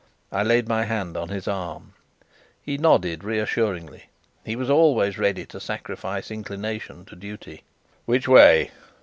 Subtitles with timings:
[0.31, 1.93] I laid my hand on his arm.
[2.59, 4.09] He nodded reassuringly:
[4.43, 7.61] he was always ready to sacrifice inclination to duty.
[8.07, 8.71] "Which way?"